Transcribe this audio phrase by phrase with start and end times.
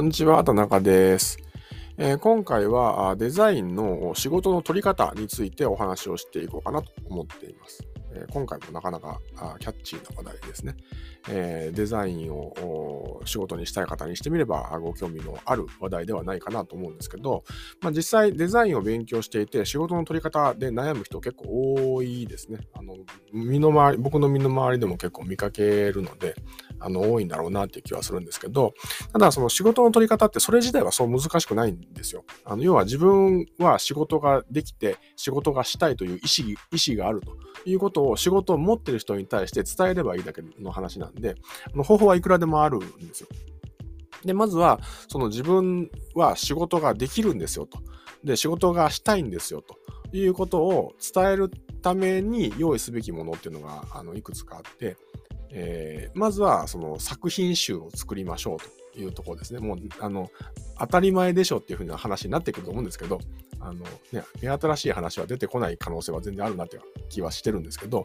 [0.00, 1.36] こんにちは、田中です。
[1.98, 7.84] えー、今回はデザインの仕事の取り方についてお話をしていこうかなと思っています。
[8.12, 9.20] え、今回もなかなか
[9.58, 10.76] キャッチーな話題ですね。
[11.28, 17.44] え、デザインを仕事にしたい方にしてみればご興味のある話題ではないかなと思うんですけど、
[17.80, 22.58] まあ、実際デザインを勉強していて仕事の取り方で悩む人結構多いですね。
[22.74, 22.96] あの
[23.32, 26.34] 身の回り僕の身の回りでも結構見かけるので
[26.78, 28.74] あの多いんだろうなっていう気はするんですけど
[29.12, 32.24] ただその仕事の取り方ってそれ自体はそう難しくないんですよ。
[32.44, 36.56] あの要は自分は仕事ができて仕事がしたいという意思意
[36.94, 41.36] 思があるということを仕事を持ってる人に対して伝えればいいだけの話なんで、
[41.84, 43.28] 方法はいくらでもあるんですよ。
[44.24, 47.78] で、まずは、その自分は仕事ができるんですよと。
[48.24, 49.76] で、仕事がしたいんですよと
[50.16, 51.50] いうことを伝える
[51.82, 54.96] ために用意すべきものっていうのが、あの、いくつかあって、
[55.52, 58.58] えー、まずはその作品集を作りましょう
[58.92, 59.60] というところですね。
[59.60, 60.30] もう、あの、
[60.78, 63.18] 当たり前でしょっていうふうな話になってくると思うんですけど、
[63.60, 68.04] あの、ね、目新しい話は出てこない可能性は全然あるなっていう気はしてるんですけど、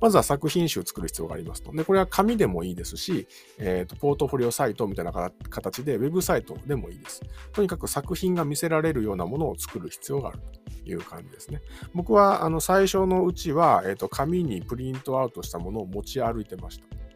[0.00, 1.72] まずは作品集を作る必要がありますと。
[1.72, 3.26] で、これは紙でもいいですし、
[3.58, 5.12] えっ、ー、と、ポートフォリオサイトみたいな
[5.50, 7.22] 形で、ウェブサイトでもいいです。
[7.52, 10.38] とにかく作品が見せられるようなものを作る必要がある
[10.84, 11.62] という感じですね。
[11.94, 17.07] 僕は、あの、最初のうちは、えっ、ー、と、紙にプリントアウトしたものを持ち歩いてました。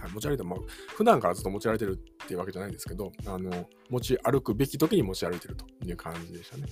[0.00, 0.58] はい、持ち歩いても、
[0.96, 6.64] 普段からずっと持ち歩いてるっていうわけじゃないんですけど、あの、持ち歩くべき時に持ち歩いてるという感じでしたね。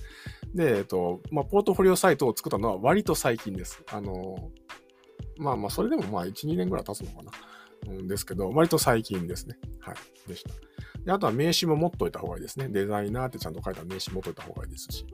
[0.53, 3.83] で、えっと、まあ、ポートフォリオサイトを作ったのは割と最近です。
[3.91, 4.51] あの、
[5.37, 7.31] まあまあ、それでもまあ、1、2年ぐらい経つのかな。
[7.87, 9.57] うんですけど、割と最近ですね。
[9.79, 9.95] はい。
[10.27, 10.49] でした。
[11.05, 12.67] で、あとは名刺も持っといた方がいいですね。
[12.69, 15.05] デザイナーってちゃんと書いた名刺持っといた方がいいですし。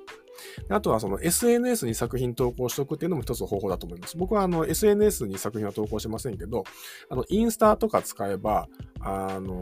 [0.70, 4.18] あとはその SNS に作品投稿しておくっていうのも一つの方法だと思います。
[4.18, 6.64] 僕はあの SNS に作品は投稿してませんけど、
[7.10, 8.68] あのインスタとか使えば、
[9.00, 9.60] あの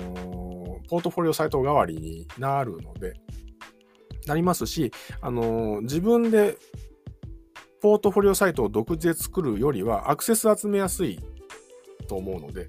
[0.90, 3.14] ポートフォリオサイト代わりになるので、
[4.28, 6.58] なりますし、あの自分で
[7.82, 11.20] ポートフォリオサイトを独自で作るよりはアクセス集めやすい
[12.08, 12.68] と思うので、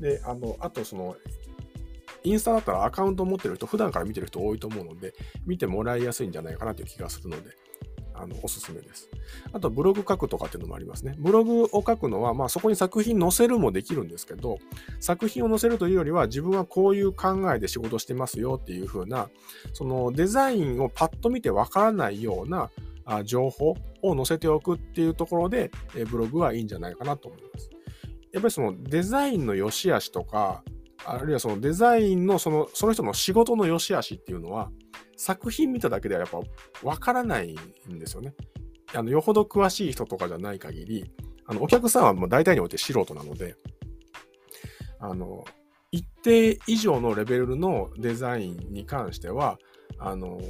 [0.00, 1.16] で、あの、あとその
[2.24, 5.14] インスタだったらアカウント持ってる人、普段から見てる人多いと思うので、
[5.46, 7.50] 見てもらいやすいんじゃないかなという気がするので、
[8.14, 9.10] あの、おすすめです。
[9.52, 11.14] あと、ブログ書くとかっていうのもありますね。
[11.18, 14.58] ブログを書くのは、まあ、そこに作品載せるもできるんですけど、
[15.00, 19.28] 作品を載せるというよりは、自分はこういう考えで仕事してますよっていう風な、
[19.72, 22.70] そのデザインをパッと見てわからないような
[23.24, 25.70] 情報を載せておくっていうところで、
[26.08, 27.68] ブログはいいんじゃないかなと思います。
[28.32, 30.62] やっぱりそのデザインの良し悪しとか、
[31.04, 34.70] あるいはそのデザインのそのその人の仕事の良し悪しっていうのは
[35.16, 36.40] 作品見ただけではやっぱ
[36.82, 37.54] わからない
[37.90, 38.34] んですよね。
[38.94, 41.10] あのよほど詳しい人とかじゃない限り
[41.46, 43.56] あのお客さんはもう大体において素人なので
[45.00, 45.44] あの
[45.90, 49.58] 一定以上のレベルのデザインに関しては
[49.98, 50.40] あの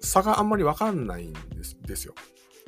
[0.00, 2.14] 差があんまりわかんないんですですよ。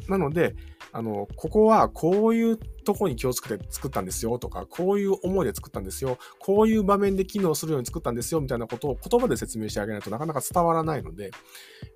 [0.08, 0.54] なので、
[0.92, 11.30] あの、ここはこういうとこに気をつけて作ったんですよとか、こういう思いで作ったんですよ、こういう場面で機能するように作ったんですよみたいなことを言葉で説明してあげないとなかなか伝わらないので、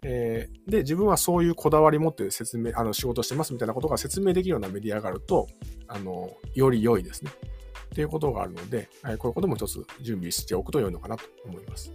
[0.03, 5.47] えー、で、自分はそういうこだわり持って説明、あの、仕事してますみたいなことが説明できるようなメディアがあると、
[5.89, 7.31] あの、より良いですね。
[7.93, 8.89] っていうことがあるので、
[9.19, 11.93] こういうことも一つ準備しておくと良いのかなと思います。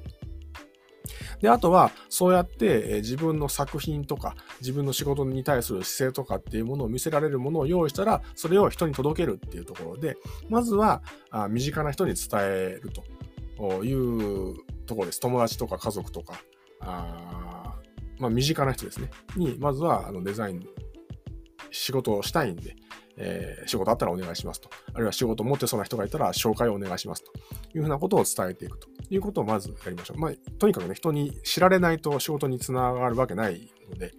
[1.42, 10.18] で、あとは、そうやって、自分の作品とか、自分の仕事に対する姿勢とかっていうものを見せられるものを用意したら、それを人に届けるっていうところで、
[10.50, 12.92] まずは、あ身近な人に伝える
[13.58, 15.20] というところです。
[15.20, 16.42] 友達とか家族とか、
[16.80, 17.76] あ
[18.20, 19.10] まあ、身近な人ですね。
[19.36, 20.68] に、まずはあのデザイン、
[21.72, 22.76] 仕事をしたいんで、
[23.18, 24.70] えー、仕事あったらお願いしますと。
[24.94, 27.32] あるいは仕事持ってそうな人がいたら紹介をお願いしますと
[27.76, 30.20] いうふうなことを伝えていくということをまずやりましょう。
[30.20, 34.12] まあ、とにかくね、人に知られないと仕事につながるわけないので、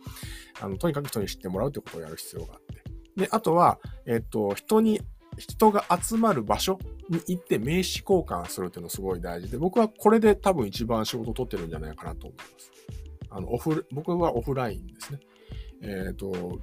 [0.60, 3.22] あのとにかく人に知ってもらうということをやる必要があって。
[3.22, 5.00] で、あとは、えっ、と、人に、
[5.36, 6.78] 人が集まる場所
[7.08, 12.72] に行って名刺交換するっていうのすごい大事で、僕はこれで多分一番仕事を取ってるんじゃないかなと思います。
[13.30, 15.20] あの、オフ、僕はオフラインですね。
[15.82, 16.58] えっ、と、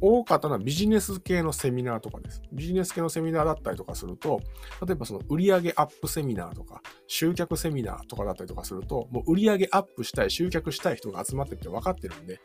[0.00, 2.42] 多かったのはビジネス系のセミナーとかです。
[2.52, 4.40] ビジネス系のセミナーだったりとかすると、
[4.86, 12.40] 例えばその売上アップセミナーとか、集客セミナーとかだったりとかすると、もう売上アップしたい、集客したい人が集まってって分かってるんで、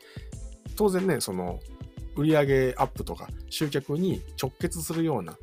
[0.76, 1.60] 当然ね、その
[2.16, 5.36] 売上アップとか集客に直結するような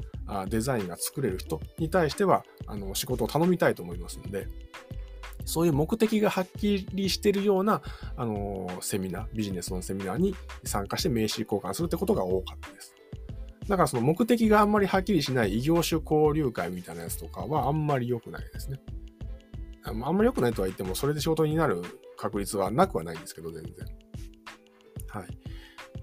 [0.47, 4.47] デザインが作れる人に対しては、あの、仕事を頼みたいと思いますので、
[5.45, 7.81] そういう目的がはっきりしてるような、
[8.15, 12.95] あの、セミナー、ビジネスのセミナーに参加して名刺交換するってことが多かったです。
[13.67, 18.79] だからその目的があんまりはっきりしない異業種交流会みたいなやつとかはあんまり良くないですね。
[19.85, 21.81] あんまり良くないとは言っても、それで仕事になる
[22.17, 23.73] 確率はなくはないんですけど、全然。
[25.09, 25.27] はい。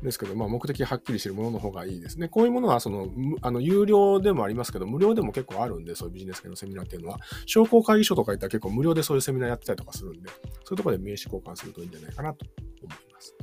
[0.03, 2.29] ですけど、まあ、目的はっきりしてるものの方がいいですね。
[2.29, 3.09] こういうものは、その、
[3.43, 12.47] あの、有料でもありますけど、無料でも結構あるんで、そういうビジネス系のセミナーっていうのは、商工会議所とか行ったら結構無料でそういうセミナーやってたりとかするんで、そういうところで名刺交換するといいんじゃないかなと
[12.83, 13.35] 思います。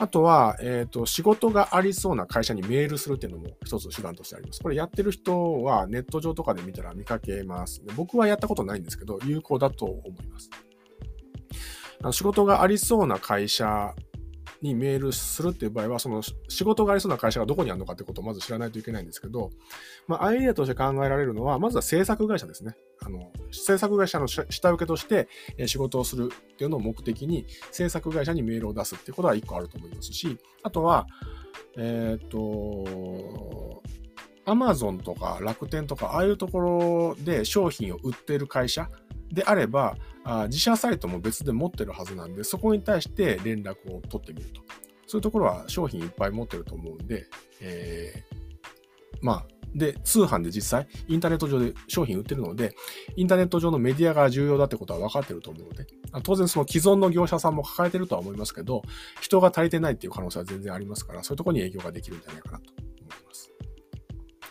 [0.00, 4.60] あとは、えっ、ー、と、仕事がありそうな会社にメールするっていうのも一つ手段としてあります。
[4.62, 7.82] これやってる人はネット上とかで見たら見かけます。
[7.96, 10.50] 僕はやったことないんですけど、有効だと思います。
[12.00, 13.92] あの仕事がありそうな会社
[14.62, 19.50] にメールするっていう場合は、その仕事がありそうな会社がどこにあるのかってことをまず知らないといけないんですけど、
[20.06, 22.74] まあ、アイデアとして考えられるのは、まずは制作会社ですね。
[23.00, 25.28] あの、制作会社の下請けとして
[25.66, 31.06] 仕事をするっていうのを目的に、制作会社にメールを出すっていうことは一個あると思いますし、あとは、
[31.76, 33.82] えっ、と、
[34.44, 38.88] アマゾンとか楽天とか、ああいうところで商品を売っている会社
[39.32, 44.60] であれば、あ自社サイトも別で持ってるはずなんで、そこに対して連絡を取ってみると。
[45.06, 47.26] そういうところは商品いっぱい持ってると思うんで、
[47.62, 52.74] えー、まあ、で、通販で実際、インターネット上で商品売ってるので、
[53.16, 55.86] インターネット上のメディアが重要だってことは分かってると思うので、
[56.22, 58.82] 当然その既存の業者さんも抱えてるとは思いますけど、
[59.20, 62.72] 人が足りてないっていう可能性は全然ありますから、そういうところに営業ができるんじゃないかなと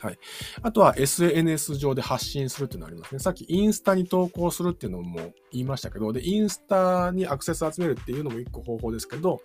[0.02, 0.20] はい。
[0.62, 3.20] あとは SNS 上で発信するっていうのがありますね。
[3.20, 9.42] さっきインスタに投稿するっていうのも言いましたけど、で、インスタにアクセス集めるっていうのも一個方法ですけど、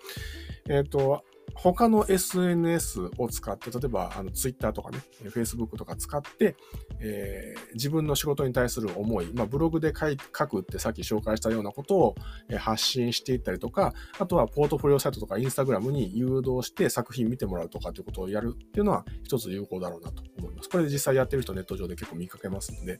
[0.68, 6.56] えっ、ー、と、他の SNS を使って、例えばあの Twitter とかね、Facebook とか使って、
[7.00, 12.14] えー、自分の仕事に対する思い、まあ、ブログで書くってさっき紹介したようなことを
[12.58, 20.68] 発信していったりとか、あとはポートフォリオサイトとか Instagram に誘導して作品見てもらうとかということをやるっていうのは一つ有効だろうなと思います。
[20.68, 22.98] これで実際やってる人ネット上で結構見かけますので、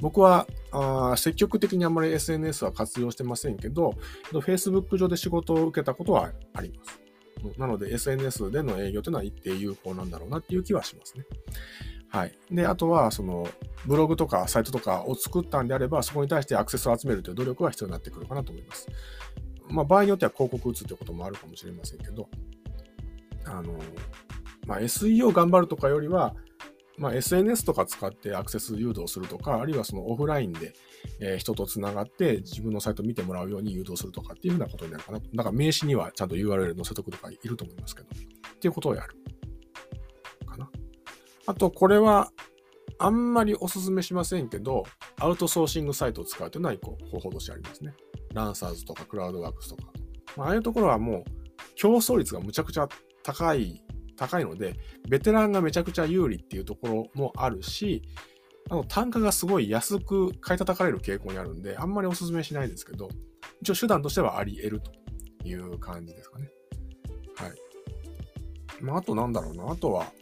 [0.00, 3.94] 僕はあ積極的にあまり SNS は活用してませんけど、
[4.32, 7.07] Facebook 上で仕事を受けたことはあります。
[7.56, 11.24] なので SNS での営業というのは一定有効なんだろうなっていう気はしますね。
[12.10, 12.32] はい。
[12.50, 13.46] で、あとは、その、
[13.86, 18.88] ブログとかサイトとかを作ったんであれば、そこに対してアクセスを集めるという努力は必要になってくるかなと思います。
[19.68, 22.28] まあ、場合によっては広告打つということもあるかもしれませんけど、
[23.44, 23.78] あの、
[24.66, 26.34] まあ、SEO 頑張るとかよりは、
[26.98, 30.72] まあ、SNS とか使ってアクセス誘導するとか、あるいはそのオフラインで、
[31.20, 35.18] えー、人とつながって自分のサイト見てもらうように誘導するとかっていうふうなことになるかな。
[35.18, 39.14] だから名刺にはちゃんと URL 載せとくとかいると思いますけど、っていうことをやる。
[40.44, 40.68] かな。
[41.46, 42.32] あと、これは
[42.98, 44.82] あんまりお勧めしませんけど、
[45.20, 47.94] アウトソーシングサイトを使うというのは一個方法としてありますね。
[48.34, 49.92] ランサーズとかクラウドワークスとか。
[50.36, 51.24] まあ、ああいうところはもう
[51.76, 52.88] 競争率がむちゃくちゃ
[53.22, 53.82] 高い
[54.18, 54.74] 高いので、
[55.08, 58.02] ベテランがめちゃくちゃ有利っていうところもあるし、
[58.70, 63.08] あの単価がすごい安く買い叩かれる傾向にあるんで、あんまりお勧めしないですけど、
[63.62, 64.92] 一応手段としてはあり得ると
[65.48, 66.50] いう感じですかね。
[67.36, 67.52] はい。
[68.82, 69.70] まあ、あとなんだろうな。
[69.70, 70.12] あとは、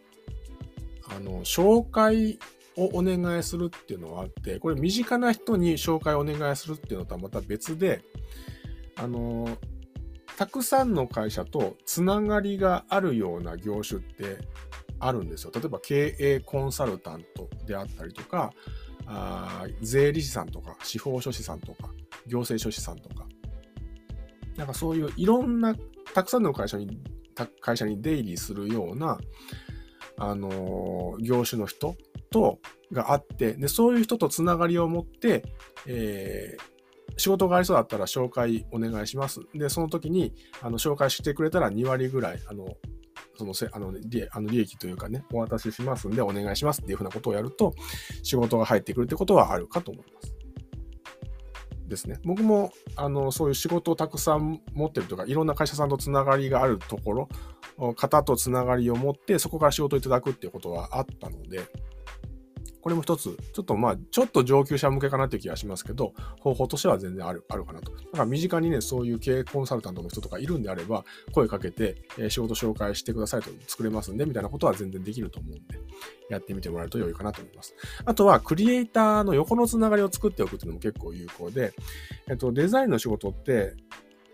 [1.08, 2.38] あの、紹介
[2.76, 8.02] をお願いするっていうのはあって、これ身近な人に紹介をお願いするっていうのとはまた別で、
[8.96, 9.56] あの、
[10.36, 14.38] たくさんの会社とつながりがあるような業種って
[14.98, 15.52] あるんですよ。
[15.54, 18.52] 例えば経営コンサルタントであったりとか、
[19.06, 21.90] あ税理士さんとか、司法書士さんとか、
[22.26, 23.26] 行政書士さんとか。
[24.56, 25.74] なんかそういういろんな、
[26.14, 26.98] たくさんの会社に、
[27.60, 29.18] 会社に出入りするような、
[30.18, 31.94] あのー、業種の人
[32.30, 32.58] と、
[32.92, 35.42] があって、で、そういう人とつながりを持って、
[35.86, 36.75] えー、
[37.16, 39.40] 仕事がありそうだったら紹介お願いします。
[39.54, 42.76] で、その時に、あの、紹介してくれたら2割ぐらい、あの、
[43.36, 47.74] そのせ、あの、利あの利益というかね、お渡ししますんでお願いしますっていうふうなことをやると、
[48.22, 50.36] 仕事が入ってくるってことはあるかと思います。
[51.88, 52.18] ですね。
[52.24, 57.28] 僕も、あの、そういう仕事をたくさん持ってるとか、いろんな会社さんとつながりがあるところ、
[57.94, 61.60] 方とつながりを持って、そこから仕事をいただくっていうことはあったので、
[62.86, 67.90] これも一つ、ちょっとまあ、ちょっと上級者向けかなっていう気がしますけど、方法としては全然ある、あるかなと。
[67.90, 75.80] だから身近にね、そういう経営コンサルタントの人とかいるんであれば、声かけて、え、仕事紹介してくださいと作れますんで、みたいなことは全然できると思うんで、
[76.30, 77.74] やってみてもらえると良いかなと思います。
[78.04, 81.74] あとは、クリエイターの横のつながりを作っておくっていうのも結構有効で、
[82.30, 83.74] えっと、デザインの仕事って、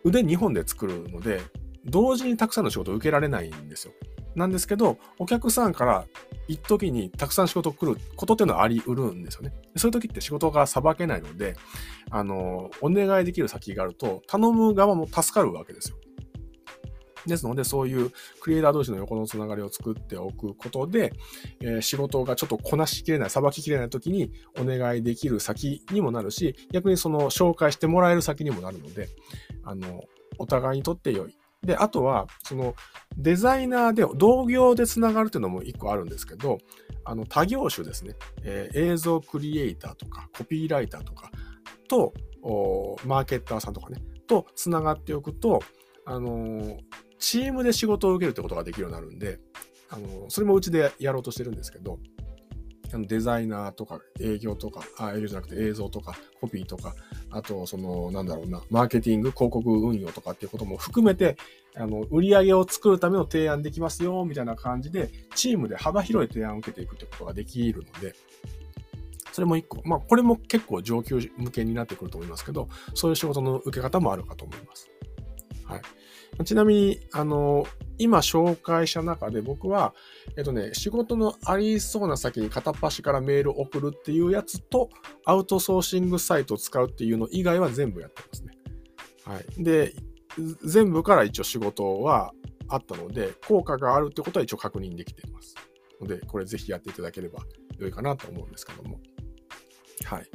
[0.04, 1.40] 腕2本で作るので、
[1.86, 3.94] 同時にたくさんの仕事を受けられないんですよ。
[4.34, 6.04] なんですけど、お客さんから
[6.52, 9.52] 一時にたくさん仕事来ることっていうのはあり得るんですよね。
[9.76, 11.56] そういう時って仕事がさばけないので、
[12.10, 15.96] あの、お願いできる先があると、頼む側も助かるわけですよ。
[17.26, 21.12] ですので、そういうクリエイター同士の横のつながりを作っておくことで、
[21.60, 29.08] えー、仕事がちょっとこなしきれない、さばききれない時にお願いできる先にもなるし、逆にその紹介してもらえる先にもなるので、
[29.64, 30.02] あの、
[30.38, 31.36] お互いにとって良い。
[31.64, 32.74] で、あとは、その
[33.16, 36.58] デザイナーで、同業でつながるっていうのも一個あるんですけど、
[37.04, 41.30] あの、他業種ですね、えー、映像クリエイターとか、コピーライターとか
[41.88, 42.12] と、
[43.06, 45.60] マーケッターさんとかね、とつながっておくと、
[46.04, 46.78] あのー、
[47.18, 49.38] チームで仕事を受けるってことができるようになるんで、
[49.88, 52.00] あのー、それもうちでやろうとしてるんですけど、
[52.98, 56.94] デザイナーとか営業とか、あ、営業じゃなくて映像とかコピーとか、
[57.30, 61.36] あと、その、なんだろうな、マーケティング、広告運用とかっていうことも含めて、
[61.74, 68.14] あの、売り上げを作るための提案できますよ、みたいな感じで、チームで幅広い提案を受けていくってことができるので、
[69.32, 74.90] それも一個、まあ、これも結構上級向けになってくると思いますけど、そういう仕事の受け方もあるかと思います。
[75.64, 76.44] はい。
[76.44, 77.66] ちなみに、あの、
[77.98, 79.94] 今紹介した中で僕は、
[80.36, 84.88] えっとね、仕事のありそうな先に片っ端からメール送るっていうやつと、
[85.24, 88.52] アウトソーシングサイトを使うっていうの以外は全部やってますね。
[89.24, 89.62] はい。
[89.62, 89.94] で、
[90.64, 92.32] 全部から一応仕事は
[92.68, 95.54] あったので、効果があるってことは一応確認できています。
[96.00, 97.40] ので、これぜひやっていただければ
[97.78, 99.00] 良いかなと思うんですけども。
[100.04, 100.26] はい。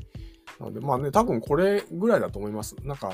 [0.60, 2.76] なので、まあね、多分これぐらいだと思います。
[2.84, 3.14] なんか、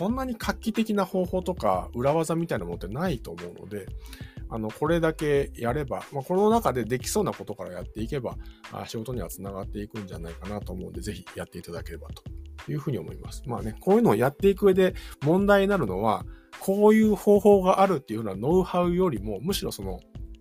[0.00, 3.86] そんなに画期的な方法とか裏技みたいなものってないと思うので、
[4.48, 8.38] あの、これだけやれば、まあ、この中でできそうなことからやっていけば、
[8.72, 12.22] あ仕事にはつながっていくんじゃないかなと思うんで、ぜひやっていただければと
[12.72, 13.42] いうふうに思います。
[13.44, 16.24] まあね、こういうのをやっていく上で問題になるのは、
[16.60, 20.00] こういう方法があるっていうのはノウハウよりも、むしろその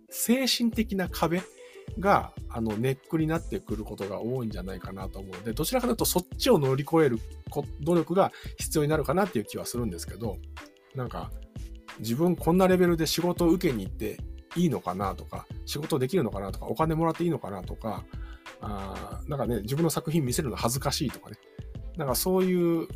[0.10, 1.42] 精神的な壁
[1.98, 7.19] が、あの、ネックになってくることが多いんじゃないかなと思うので、どちらかというとそっちを乗り越える
[7.81, 10.38] 努力が必要になるかなっていう気はするんですけど、
[10.96, 11.31] なんか、
[12.00, 14.17] 自分こんなレベルで仕事を受けに行って
[14.55, 18.05] いいのかなとか、仕事できるのかなとか、お金もらっていいのかなとか、
[18.62, 21.38] あなんかね、自分の作品見せるの恥ずかしいとかね。
[21.98, 22.88] なんかそういう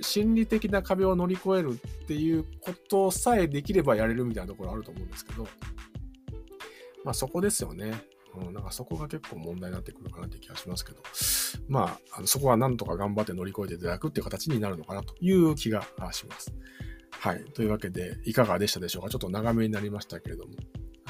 [0.00, 5.48] 心理的な壁を乗り越えるっていうことさえできればやれるみたいなところあると思うんですけど、
[7.04, 7.92] まあそこですよね。
[8.36, 11.02] うん、なんかそこが結構問題になってくるかなって気がしますけど、
[11.68, 15.82] まあ、あのそこはなんとか頑張って乗り越えていただくっていう形になるのかなという気が
[16.12, 16.54] します。
[17.10, 17.44] はい。
[17.52, 19.10] というわけで、いかがでしたでしょうか？
[19.10, 20.52] ちょっと長めになりましたけれども。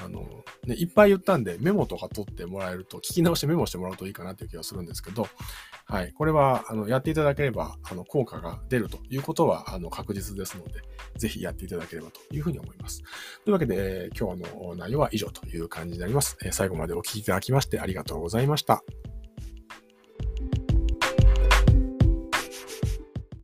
[0.04, 5.26] あの、ね、いっぱい言ったんで、メモとか取ってもらえると、聞き直してメモしてもらうといいかなという気がするんですけど、
[5.86, 6.12] はい。
[6.12, 10.80] これは、あの、やっていただければ、あの、効果が出るということは、あの、確実ですので、
[11.16, 13.02] ぜひやっていただければというふうに思います。
[13.44, 16.52] というわけで、今日の内容は以上という感じになりますえ。
[16.52, 18.82] 最後までお聞きいただきましてありがとうございました。